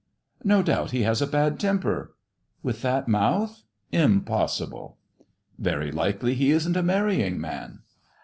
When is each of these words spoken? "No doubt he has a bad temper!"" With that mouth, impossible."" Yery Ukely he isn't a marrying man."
"No 0.53 0.63
doubt 0.63 0.89
he 0.89 1.03
has 1.03 1.21
a 1.21 1.27
bad 1.27 1.59
temper!"" 1.59 2.15
With 2.63 2.81
that 2.81 3.07
mouth, 3.07 3.61
impossible."" 3.91 4.97
Yery 5.61 5.91
Ukely 5.93 6.33
he 6.33 6.49
isn't 6.49 6.75
a 6.75 6.81
marrying 6.81 7.39
man." 7.39 7.81